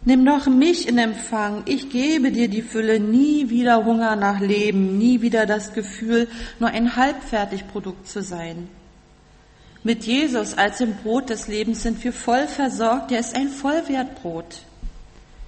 Nimm 0.04 0.24
doch 0.24 0.46
mich 0.46 0.86
in 0.86 0.98
Empfang, 0.98 1.64
ich 1.66 1.90
gebe 1.90 2.30
dir 2.30 2.46
die 2.46 2.62
Fülle, 2.62 3.00
nie 3.00 3.50
wieder 3.50 3.84
Hunger 3.84 4.14
nach 4.14 4.38
Leben, 4.38 4.98
nie 4.98 5.20
wieder 5.20 5.46
das 5.46 5.72
Gefühl, 5.72 6.28
nur 6.60 6.68
ein 6.70 6.94
Halbfertigprodukt 6.94 8.06
zu 8.06 8.22
sein. 8.22 8.68
Mit 9.82 10.04
Jesus 10.04 10.56
als 10.56 10.78
dem 10.78 10.94
Brot 10.94 11.28
des 11.30 11.48
Lebens 11.48 11.82
sind 11.82 12.04
wir 12.04 12.12
voll 12.12 12.46
versorgt, 12.46 13.10
er 13.10 13.18
ist 13.18 13.34
ein 13.34 13.48
Vollwertbrot. 13.48 14.62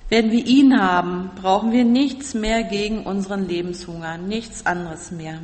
Wenn 0.09 0.31
wir 0.31 0.47
ihn 0.47 0.79
haben, 0.81 1.31
brauchen 1.41 1.73
wir 1.73 1.85
nichts 1.85 2.35
mehr 2.35 2.63
gegen 2.63 3.05
unseren 3.05 3.49
Lebenshunger, 3.49 4.19
nichts 4.19 4.67
anderes 4.67 5.11
mehr. 5.11 5.41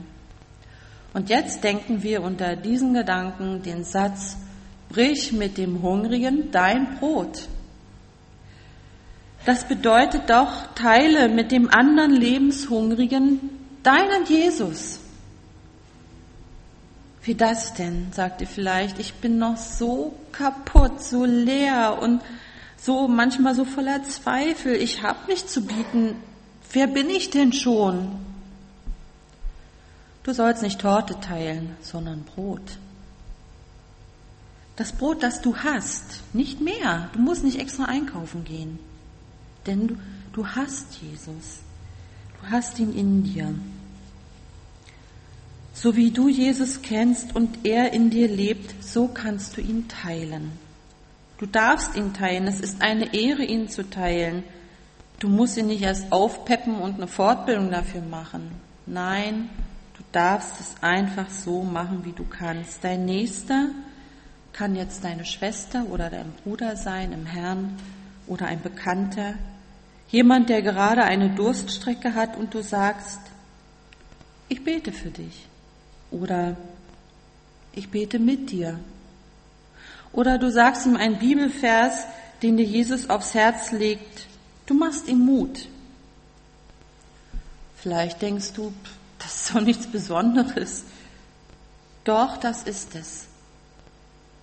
Und 1.12 1.28
jetzt 1.28 1.64
denken 1.64 2.02
wir 2.02 2.22
unter 2.22 2.56
diesen 2.56 2.94
Gedanken 2.94 3.62
den 3.62 3.84
Satz, 3.84 4.36
brich 4.90 5.32
mit 5.32 5.58
dem 5.58 5.82
Hungrigen 5.82 6.50
dein 6.50 6.98
Brot. 6.98 7.48
Das 9.46 9.66
bedeutet 9.66 10.28
doch, 10.28 10.66
teile 10.74 11.28
mit 11.28 11.50
dem 11.50 11.70
anderen 11.70 12.12
Lebenshungrigen 12.12 13.40
deinen 13.82 14.26
Jesus. 14.26 15.00
Wie 17.22 17.34
das 17.34 17.74
denn, 17.74 18.08
sagt 18.12 18.40
ihr 18.40 18.46
vielleicht, 18.46 18.98
ich 18.98 19.14
bin 19.14 19.38
noch 19.38 19.56
so 19.56 20.14
kaputt, 20.32 21.02
so 21.02 21.24
leer 21.24 21.98
und 22.00 22.22
so 22.80 23.08
manchmal 23.08 23.54
so 23.54 23.64
voller 23.64 24.02
Zweifel, 24.04 24.74
ich 24.74 25.02
habe 25.02 25.26
nichts 25.28 25.52
zu 25.52 25.62
bieten. 25.62 26.16
Wer 26.72 26.86
bin 26.86 27.10
ich 27.10 27.30
denn 27.30 27.52
schon? 27.52 28.08
Du 30.22 30.32
sollst 30.32 30.62
nicht 30.62 30.80
Torte 30.80 31.18
teilen, 31.20 31.76
sondern 31.82 32.22
Brot. 32.22 32.78
Das 34.76 34.92
Brot, 34.92 35.22
das 35.22 35.42
du 35.42 35.56
hast, 35.56 36.22
nicht 36.32 36.60
mehr. 36.60 37.10
Du 37.12 37.18
musst 37.18 37.44
nicht 37.44 37.58
extra 37.58 37.84
einkaufen 37.84 38.44
gehen. 38.44 38.78
Denn 39.66 39.88
du, 39.88 39.96
du 40.32 40.46
hast 40.46 41.02
Jesus. 41.02 41.58
Du 42.40 42.50
hast 42.50 42.78
ihn 42.78 42.94
in 42.94 43.24
dir. 43.24 43.54
So 45.74 45.96
wie 45.96 46.10
du 46.10 46.28
Jesus 46.28 46.80
kennst 46.80 47.34
und 47.36 47.66
er 47.66 47.92
in 47.92 48.10
dir 48.10 48.28
lebt, 48.28 48.82
so 48.82 49.08
kannst 49.08 49.56
du 49.56 49.60
ihn 49.60 49.88
teilen. 49.88 50.52
Du 51.40 51.46
darfst 51.46 51.96
ihn 51.96 52.12
teilen. 52.12 52.46
Es 52.46 52.60
ist 52.60 52.82
eine 52.82 53.14
Ehre, 53.14 53.42
ihn 53.42 53.68
zu 53.68 53.88
teilen. 53.88 54.44
Du 55.18 55.28
musst 55.28 55.56
ihn 55.56 55.66
nicht 55.66 55.82
erst 55.82 56.12
aufpeppen 56.12 56.76
und 56.76 56.96
eine 56.96 57.08
Fortbildung 57.08 57.70
dafür 57.70 58.02
machen. 58.02 58.52
Nein, 58.86 59.48
du 59.96 60.02
darfst 60.12 60.60
es 60.60 60.74
einfach 60.82 61.30
so 61.30 61.62
machen, 61.62 62.04
wie 62.04 62.12
du 62.12 62.24
kannst. 62.24 62.84
Dein 62.84 63.06
Nächster 63.06 63.70
kann 64.52 64.76
jetzt 64.76 65.02
deine 65.02 65.24
Schwester 65.24 65.86
oder 65.90 66.10
dein 66.10 66.30
Bruder 66.44 66.76
sein 66.76 67.12
im 67.12 67.26
Herrn 67.26 67.76
oder 68.26 68.46
ein 68.46 68.60
Bekannter, 68.60 69.34
Jemand, 70.10 70.48
der 70.48 70.62
gerade 70.62 71.04
eine 71.04 71.30
Durststrecke 71.30 72.14
hat 72.14 72.36
und 72.36 72.52
du 72.52 72.62
sagst, 72.62 73.20
ich 74.48 74.64
bete 74.64 74.92
für 74.92 75.10
dich. 75.10 75.46
Oder 76.10 76.56
ich 77.72 77.90
bete 77.90 78.18
mit 78.18 78.50
dir. 78.50 78.80
Oder 80.12 80.38
du 80.38 80.50
sagst 80.50 80.86
ihm 80.86 80.96
einen 80.96 81.18
Bibelvers, 81.18 82.04
den 82.42 82.56
dir 82.56 82.64
Jesus 82.64 83.08
aufs 83.10 83.34
Herz 83.34 83.70
legt. 83.70 84.26
Du 84.66 84.74
machst 84.74 85.08
ihm 85.08 85.20
Mut. 85.20 85.68
Vielleicht 87.76 88.20
denkst 88.20 88.52
du, 88.54 88.72
das 89.18 89.42
ist 89.42 89.54
doch 89.54 89.60
nichts 89.60 89.86
Besonderes. 89.86 90.84
Doch, 92.04 92.36
das 92.36 92.62
ist 92.64 92.94
es. 92.94 93.26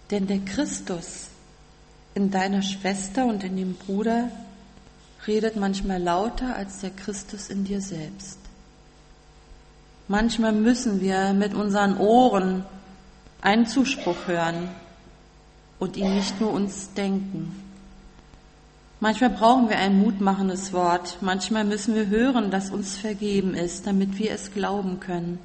Denn 0.10 0.28
der 0.28 0.40
Christus 0.40 1.28
in 2.16 2.32
deiner 2.32 2.62
Schwester 2.62 3.26
und 3.26 3.44
in 3.44 3.58
dem 3.58 3.76
Bruder 3.76 4.32
redet 5.28 5.56
manchmal 5.56 6.02
lauter 6.02 6.56
als 6.56 6.80
der 6.80 6.92
Christus 6.92 7.50
in 7.50 7.66
dir 7.66 7.82
selbst. 7.82 8.40
Manchmal 10.08 10.54
müssen 10.54 11.02
wir 11.02 11.34
mit 11.34 11.54
unseren 11.54 11.98
Ohren 11.98 12.64
einen 13.42 13.66
Zuspruch 13.66 14.28
hören 14.28 14.70
und 15.80 15.98
ihn 15.98 16.16
nicht 16.16 16.40
nur 16.42 16.52
uns 16.52 16.94
denken. 16.94 17.64
Manchmal 19.00 19.30
brauchen 19.30 19.70
wir 19.70 19.78
ein 19.78 20.00
mutmachendes 20.00 20.74
Wort, 20.74 21.18
manchmal 21.22 21.64
müssen 21.66 21.94
wir 21.94 22.08
hören, 22.08 22.50
dass 22.50 22.72
uns 22.72 22.98
vergeben 22.98 23.54
ist, 23.54 23.86
damit 23.86 24.18
wir 24.18 24.32
es 24.32 24.52
glauben 24.52 25.00
können. 25.00 25.38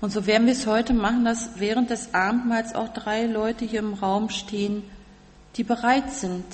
Und 0.00 0.10
so 0.10 0.26
werden 0.26 0.46
wir 0.46 0.54
es 0.54 0.66
heute 0.66 0.94
machen, 0.94 1.24
dass 1.24 1.50
während 1.56 1.90
des 1.90 2.14
Abendmahls 2.14 2.74
auch 2.74 2.88
drei 2.92 3.26
Leute 3.26 3.64
hier 3.64 3.80
im 3.80 3.94
Raum 3.94 4.30
stehen, 4.30 4.82
die 5.56 5.64
bereit 5.64 6.12
sind, 6.12 6.44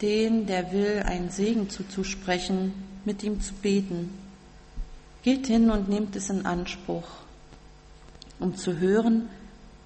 den, 0.00 0.46
der 0.46 0.72
will, 0.72 1.02
einen 1.06 1.30
Segen 1.30 1.70
zuzusprechen, 1.70 2.72
mit 3.04 3.22
ihm 3.22 3.40
zu 3.40 3.54
beten. 3.54 4.18
Geht 5.22 5.46
hin 5.46 5.70
und 5.70 5.88
nehmt 5.88 6.16
es 6.16 6.30
in 6.30 6.46
Anspruch, 6.46 7.06
um 8.40 8.56
zu 8.56 8.78
hören, 8.78 9.28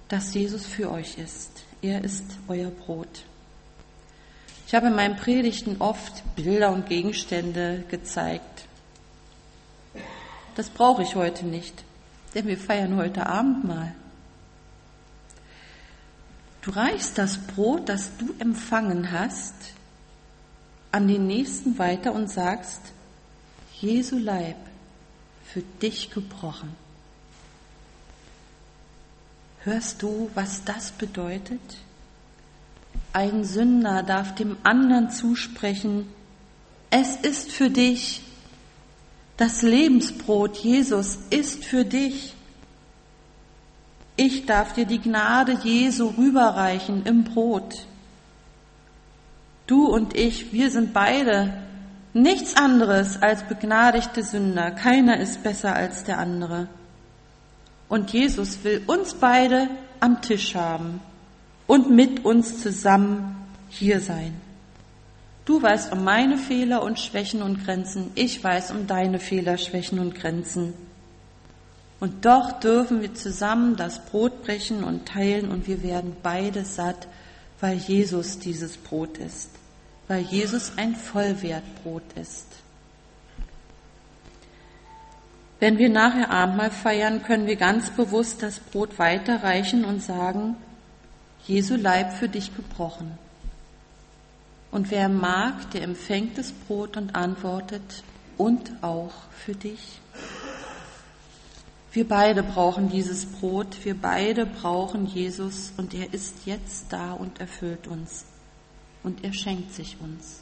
dass 0.09 0.33
Jesus 0.33 0.65
für 0.65 0.91
euch 0.91 1.17
ist. 1.17 1.51
Er 1.81 2.03
ist 2.03 2.23
euer 2.47 2.69
Brot. 2.69 3.23
Ich 4.65 4.75
habe 4.75 4.87
in 4.87 4.95
meinen 4.95 5.15
Predigten 5.15 5.77
oft 5.79 6.23
Bilder 6.35 6.71
und 6.71 6.87
Gegenstände 6.87 7.83
gezeigt. 7.89 8.65
Das 10.55 10.69
brauche 10.69 11.03
ich 11.03 11.15
heute 11.15 11.45
nicht, 11.45 11.83
denn 12.33 12.47
wir 12.47 12.57
feiern 12.57 12.97
heute 12.97 13.27
Abendmahl. 13.27 13.93
Du 16.63 16.71
reichst 16.71 17.17
das 17.17 17.37
Brot, 17.37 17.87
das 17.87 18.11
du 18.17 18.33
empfangen 18.39 19.11
hast, 19.11 19.53
an 20.91 21.07
den 21.07 21.27
Nächsten 21.27 21.77
weiter 21.77 22.13
und 22.13 22.29
sagst, 22.29 22.81
Jesu 23.79 24.17
Leib 24.17 24.57
für 25.45 25.61
dich 25.61 26.09
gebrochen. 26.09 26.86
Hörst 29.67 30.01
du, 30.01 30.31
was 30.33 30.63
das 30.63 30.91
bedeutet? 30.91 31.59
Ein 33.11 33.43
Sünder 33.43 34.01
darf 34.01 34.33
dem 34.33 34.55
anderen 34.63 35.09
zusprechen, 35.09 36.07
es 36.89 37.17
ist 37.17 37.51
für 37.51 37.69
dich. 37.69 38.21
Das 39.35 39.63
Lebensbrot 39.63 40.55
Jesus 40.55 41.19
ist 41.31 41.65
für 41.65 41.83
dich. 41.83 42.33
Ich 44.15 44.45
darf 44.45 44.71
dir 44.71 44.85
die 44.85 45.01
Gnade 45.01 45.59
Jesu 45.61 46.13
rüberreichen 46.17 47.05
im 47.05 47.25
Brot. 47.25 47.87
Du 49.67 49.85
und 49.87 50.15
ich, 50.15 50.53
wir 50.53 50.71
sind 50.71 50.93
beide 50.93 51.61
nichts 52.13 52.55
anderes 52.55 53.21
als 53.21 53.43
begnadigte 53.43 54.23
Sünder. 54.23 54.71
Keiner 54.71 55.19
ist 55.19 55.43
besser 55.43 55.75
als 55.75 56.05
der 56.05 56.19
andere. 56.19 56.69
Und 57.89 58.11
Jesus 58.11 58.63
will 58.63 58.83
uns 58.87 59.13
beide 59.13 59.69
am 59.99 60.21
Tisch 60.21 60.55
haben 60.55 60.99
und 61.67 61.89
mit 61.89 62.25
uns 62.25 62.61
zusammen 62.61 63.35
hier 63.69 63.99
sein. 63.99 64.33
Du 65.45 65.61
weißt 65.61 65.93
um 65.93 66.03
meine 66.03 66.37
Fehler 66.37 66.83
und 66.83 66.99
Schwächen 66.99 67.41
und 67.41 67.63
Grenzen, 67.63 68.11
ich 68.15 68.43
weiß 68.43 68.71
um 68.71 68.85
deine 68.85 69.19
Fehler, 69.19 69.57
Schwächen 69.57 69.99
und 69.99 70.13
Grenzen. 70.13 70.73
Und 71.99 72.25
doch 72.25 72.59
dürfen 72.59 73.01
wir 73.01 73.15
zusammen 73.15 73.75
das 73.75 74.05
Brot 74.05 74.43
brechen 74.43 74.83
und 74.83 75.07
teilen 75.07 75.49
und 75.49 75.67
wir 75.67 75.81
werden 75.83 76.15
beide 76.21 76.63
satt, 76.65 77.07
weil 77.59 77.77
Jesus 77.77 78.39
dieses 78.39 78.77
Brot 78.77 79.17
ist, 79.17 79.49
weil 80.07 80.21
Jesus 80.21 80.73
ein 80.75 80.95
Vollwertbrot 80.95 82.03
ist. 82.21 82.47
Wenn 85.59 85.77
wir 85.77 85.89
nachher 85.89 86.29
Abendmahl 86.29 86.71
feiern, 86.71 87.23
können 87.23 87.47
wir 87.47 87.55
ganz 87.55 87.89
bewusst 87.89 88.43
das 88.43 88.59
Brot 88.59 88.99
weiterreichen 88.99 89.85
und 89.85 90.03
sagen, 90.03 90.55
Jesu 91.45 91.75
Leib 91.75 92.13
für 92.13 92.29
dich 92.29 92.55
gebrochen. 92.55 93.17
Und 94.69 94.91
wer 94.91 95.09
mag, 95.09 95.71
der 95.71 95.81
empfängt 95.81 96.37
das 96.37 96.51
Brot 96.51 96.97
und 96.97 97.15
antwortet, 97.15 98.03
und 98.37 98.71
auch 98.81 99.13
für 99.31 99.55
dich. 99.55 99.99
Wir 101.91 102.07
beide 102.07 102.43
brauchen 102.43 102.89
dieses 102.89 103.25
Brot, 103.25 103.83
wir 103.83 103.95
beide 103.99 104.45
brauchen 104.45 105.07
Jesus 105.07 105.73
und 105.77 105.93
er 105.93 106.13
ist 106.13 106.45
jetzt 106.45 106.93
da 106.93 107.13
und 107.13 107.39
erfüllt 107.39 107.87
uns 107.87 108.25
und 109.03 109.23
er 109.23 109.33
schenkt 109.33 109.73
sich 109.73 109.97
uns. 109.99 110.41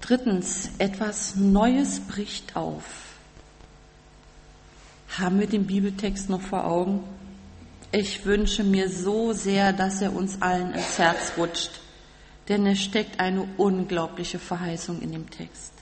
Drittens, 0.00 0.70
etwas 0.78 1.36
Neues 1.36 2.00
bricht 2.00 2.56
auf. 2.56 3.11
Haben 5.18 5.40
wir 5.40 5.46
den 5.46 5.66
Bibeltext 5.66 6.30
noch 6.30 6.40
vor 6.40 6.64
Augen? 6.64 7.00
Ich 7.90 8.24
wünsche 8.24 8.64
mir 8.64 8.88
so 8.88 9.32
sehr, 9.34 9.72
dass 9.74 10.00
er 10.00 10.14
uns 10.14 10.40
allen 10.40 10.72
ins 10.72 10.98
Herz 10.98 11.32
rutscht, 11.36 11.80
denn 12.48 12.66
es 12.66 12.80
steckt 12.80 13.20
eine 13.20 13.46
unglaubliche 13.58 14.38
Verheißung 14.38 15.02
in 15.02 15.12
dem 15.12 15.28
Text. 15.28 15.72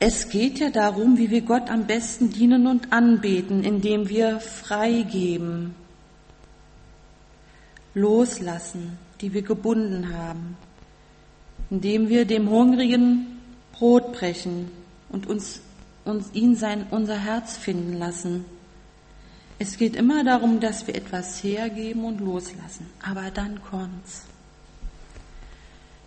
Es 0.00 0.30
geht 0.30 0.58
ja 0.58 0.70
darum, 0.70 1.16
wie 1.16 1.30
wir 1.30 1.42
Gott 1.42 1.70
am 1.70 1.86
besten 1.86 2.30
dienen 2.30 2.66
und 2.66 2.92
anbeten, 2.92 3.62
indem 3.62 4.08
wir 4.08 4.40
freigeben, 4.40 5.76
loslassen, 7.94 8.98
die 9.20 9.32
wir 9.32 9.42
gebunden 9.42 10.12
haben, 10.12 10.56
indem 11.70 12.08
wir 12.08 12.24
dem 12.24 12.50
Hungrigen 12.50 13.38
Brot 13.70 14.12
brechen 14.12 14.72
und 15.08 15.28
uns, 15.28 15.60
uns 16.04 16.30
ihn 16.32 16.56
sein, 16.56 16.86
unser 16.90 17.18
Herz 17.18 17.56
finden 17.56 17.98
lassen. 17.98 18.44
Es 19.58 19.78
geht 19.78 19.94
immer 19.94 20.24
darum, 20.24 20.60
dass 20.60 20.86
wir 20.86 20.94
etwas 20.94 21.42
hergeben 21.42 22.04
und 22.04 22.20
loslassen. 22.20 22.86
Aber 23.02 23.30
dann 23.30 23.60
kommt's. 23.62 24.22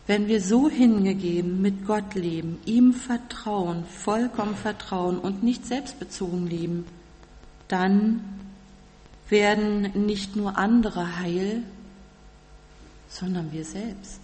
Wenn 0.08 0.27
wir 0.27 0.41
so 0.41 0.69
hingegeben 0.69 1.62
mit 1.62 1.88
Gott 1.88 2.13
leben, 2.13 2.60
ihm 2.65 2.93
vertrauen, 2.93 3.86
vollkommen 3.86 4.55
vertrauen 4.55 5.17
und 5.17 5.41
nicht 5.41 5.65
selbstbezogen 5.65 6.47
leben, 6.47 6.86
dann 7.67 8.21
werden 9.29 10.05
nicht 10.05 10.36
nur 10.36 10.58
andere 10.58 11.19
heil, 11.19 11.63
sondern 13.10 13.51
wir 13.51 13.65
selbst. 13.65 14.21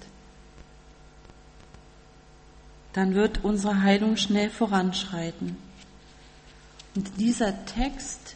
Dann 2.94 3.16
wird 3.16 3.44
unsere 3.44 3.82
Heilung 3.82 4.18
schnell 4.18 4.50
voranschreiten. 4.50 5.58
Und 6.96 7.20
dieser 7.20 7.66
Text 7.66 8.36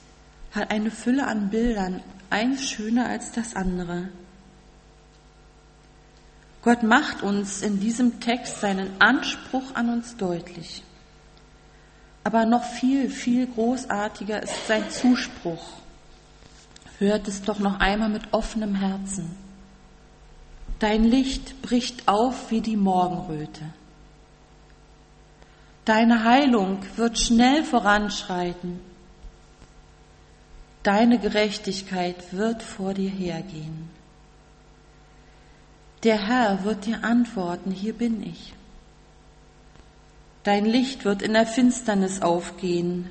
hat 0.53 0.71
eine 0.71 0.91
Fülle 0.91 1.27
an 1.27 1.49
Bildern, 1.49 2.01
eins 2.29 2.69
schöner 2.69 3.07
als 3.07 3.31
das 3.31 3.55
andere. 3.55 4.09
Gott 6.61 6.81
macht 6.83 7.21
uns 7.21 7.61
in 7.61 7.79
diesem 7.79 8.19
Text 8.19 8.61
seinen 8.61 8.89
Anspruch 8.99 9.75
an 9.75 9.89
uns 9.89 10.17
deutlich. 10.17 10.83
Aber 12.23 12.45
noch 12.45 12.63
viel, 12.63 13.09
viel 13.09 13.45
großartiger 13.45 14.41
ist 14.41 14.67
sein 14.67 14.89
Zuspruch. 14.89 15.63
Hört 16.97 17.27
es 17.27 17.43
doch 17.43 17.59
noch 17.59 17.79
einmal 17.79 18.09
mit 18.09 18.33
offenem 18.33 18.73
Herzen. 18.73 19.35
Dein 20.79 21.03
Licht 21.03 21.61
bricht 21.61 22.07
auf 22.07 22.49
wie 22.49 22.61
die 22.61 22.77
Morgenröte. 22.77 23.65
Deine 25.85 26.23
Heilung 26.23 26.79
wird 26.95 27.19
schnell 27.19 27.63
voranschreiten. 27.63 28.79
Deine 30.81 31.19
Gerechtigkeit 31.19 32.33
wird 32.33 32.63
vor 32.63 32.93
dir 32.93 33.09
hergehen. 33.09 33.89
Der 36.03 36.27
Herr 36.27 36.63
wird 36.63 36.85
dir 36.85 37.03
antworten, 37.03 37.71
hier 37.71 37.93
bin 37.93 38.23
ich. 38.23 38.53
Dein 40.43 40.65
Licht 40.65 41.05
wird 41.05 41.21
in 41.21 41.33
der 41.33 41.47
Finsternis 41.47 42.21
aufgehen 42.21 43.09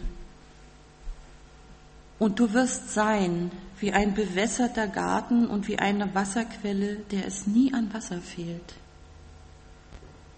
und 2.18 2.38
du 2.38 2.52
wirst 2.52 2.90
sein 2.90 3.50
wie 3.80 3.92
ein 3.92 4.14
bewässerter 4.14 4.86
Garten 4.86 5.46
und 5.46 5.66
wie 5.66 5.78
eine 5.78 6.14
Wasserquelle, 6.14 6.96
der 7.10 7.26
es 7.26 7.46
nie 7.46 7.74
an 7.74 7.92
Wasser 7.92 8.20
fehlt. 8.20 8.74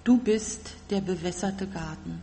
Du 0.07 0.19
bist 0.19 0.71
der 0.91 1.01
bewässerte 1.01 1.67
Garten. 1.67 2.23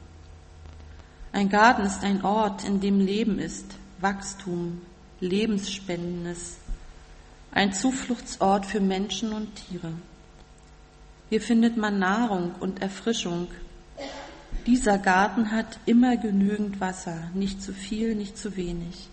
Ein 1.33 1.49
Garten 1.49 1.81
ist 1.81 2.01
ein 2.01 2.23
Ort, 2.23 2.63
in 2.63 2.79
dem 2.79 3.01
Leben 3.01 3.39
ist, 3.39 3.65
Wachstum, 3.99 4.81
Lebensspendendes, 5.19 6.55
ein 7.51 7.73
Zufluchtsort 7.73 8.65
für 8.65 8.79
Menschen 8.79 9.33
und 9.33 9.53
Tiere. 9.55 9.91
Hier 11.29 11.41
findet 11.41 11.75
man 11.75 11.99
Nahrung 11.99 12.55
und 12.61 12.81
Erfrischung. 12.81 13.49
Dieser 14.65 14.97
Garten 14.97 15.51
hat 15.51 15.77
immer 15.85 16.15
genügend 16.15 16.79
Wasser, 16.79 17.31
nicht 17.33 17.61
zu 17.61 17.73
viel, 17.73 18.15
nicht 18.15 18.37
zu 18.37 18.55
wenig. 18.55 19.09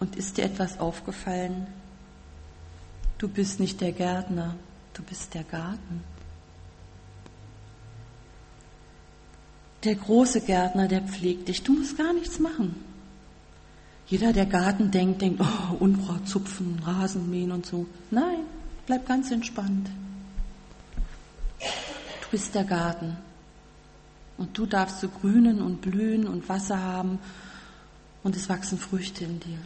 Und 0.00 0.16
ist 0.16 0.38
dir 0.38 0.46
etwas 0.46 0.80
aufgefallen? 0.80 1.66
Du 3.18 3.28
bist 3.28 3.60
nicht 3.60 3.82
der 3.82 3.92
Gärtner, 3.92 4.54
du 4.94 5.02
bist 5.02 5.34
der 5.34 5.44
Garten. 5.44 6.15
Der 9.84 9.94
große 9.94 10.40
Gärtner, 10.40 10.88
der 10.88 11.02
pflegt 11.02 11.48
dich. 11.48 11.62
Du 11.62 11.74
musst 11.74 11.96
gar 11.96 12.12
nichts 12.12 12.38
machen. 12.38 12.74
Jeder, 14.08 14.32
der 14.32 14.46
Garten 14.46 14.90
denkt, 14.90 15.20
denkt, 15.20 15.40
oh, 15.40 15.76
Unkraut 15.80 16.28
zupfen, 16.28 16.80
Rasen 16.84 17.28
mähen 17.28 17.50
und 17.50 17.66
so. 17.66 17.86
Nein, 18.10 18.38
bleib 18.86 19.06
ganz 19.06 19.30
entspannt. 19.30 19.88
Du 21.58 22.28
bist 22.30 22.54
der 22.54 22.64
Garten 22.64 23.16
und 24.38 24.56
du 24.56 24.66
darfst 24.66 25.00
so 25.00 25.08
grünen 25.08 25.60
und 25.60 25.80
blühen 25.80 26.26
und 26.26 26.48
Wasser 26.48 26.80
haben 26.80 27.18
und 28.22 28.36
es 28.36 28.48
wachsen 28.48 28.78
Früchte 28.78 29.24
in 29.24 29.40
dir. 29.40 29.58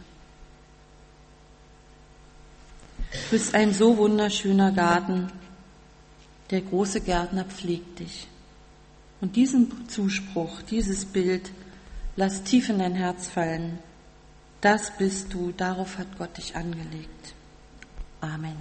Du 3.11 3.31
bist 3.31 3.53
ein 3.53 3.73
so 3.73 3.97
wunderschöner 3.97 4.71
Garten. 4.71 5.31
Der 6.49 6.61
große 6.61 7.01
Gärtner 7.01 7.43
pflegt 7.45 7.99
dich. 7.99 8.27
Und 9.21 9.35
diesen 9.35 9.87
Zuspruch, 9.87 10.63
dieses 10.63 11.05
Bild, 11.05 11.51
lass 12.15 12.43
tief 12.43 12.69
in 12.69 12.79
dein 12.79 12.95
Herz 12.95 13.27
fallen. 13.27 13.77
Das 14.59 14.97
bist 14.97 15.33
du, 15.33 15.53
darauf 15.55 15.97
hat 15.97 16.17
Gott 16.17 16.37
dich 16.37 16.55
angelegt. 16.55 17.33
Amen. 18.19 18.57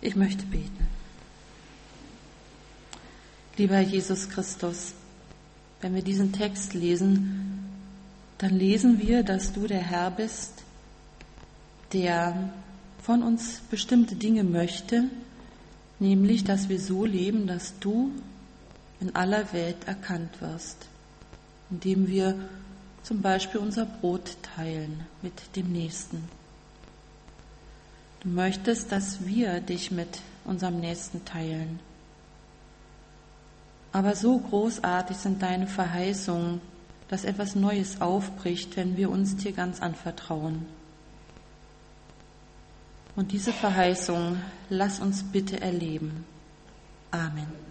Ich 0.00 0.14
möchte 0.14 0.44
beten. 0.46 0.86
Lieber 3.56 3.80
Jesus 3.80 4.28
Christus, 4.28 4.92
wenn 5.80 5.94
wir 5.94 6.02
diesen 6.02 6.32
Text 6.32 6.74
lesen, 6.74 7.68
dann 8.38 8.56
lesen 8.56 9.00
wir, 9.00 9.24
dass 9.24 9.52
du 9.52 9.66
der 9.66 9.82
Herr 9.82 10.12
bist, 10.12 10.62
der 11.92 12.50
von 13.02 13.22
uns 13.22 13.60
bestimmte 13.68 14.14
Dinge 14.14 14.44
möchte, 14.44 15.04
nämlich 15.98 16.44
dass 16.44 16.68
wir 16.68 16.80
so 16.80 17.04
leben, 17.04 17.46
dass 17.46 17.78
du 17.80 18.12
in 19.00 19.14
aller 19.14 19.52
Welt 19.52 19.86
erkannt 19.86 20.40
wirst, 20.40 20.86
indem 21.70 22.08
wir 22.08 22.34
zum 23.02 23.22
Beispiel 23.22 23.60
unser 23.60 23.86
Brot 23.86 24.36
teilen 24.42 25.00
mit 25.22 25.56
dem 25.56 25.72
Nächsten. 25.72 26.28
Du 28.20 28.28
möchtest, 28.28 28.90
dass 28.90 29.24
wir 29.24 29.60
dich 29.60 29.90
mit 29.90 30.20
unserem 30.44 30.80
Nächsten 30.80 31.24
teilen. 31.24 31.78
Aber 33.92 34.14
so 34.16 34.38
großartig 34.38 35.16
sind 35.16 35.40
deine 35.42 35.66
Verheißungen, 35.66 36.60
dass 37.08 37.24
etwas 37.24 37.54
Neues 37.54 38.00
aufbricht, 38.00 38.76
wenn 38.76 38.96
wir 38.96 39.10
uns 39.10 39.36
dir 39.36 39.52
ganz 39.52 39.80
anvertrauen. 39.80 40.66
Und 43.18 43.32
diese 43.32 43.52
Verheißung 43.52 44.40
lass 44.70 45.00
uns 45.00 45.24
bitte 45.24 45.60
erleben. 45.60 46.24
Amen. 47.10 47.67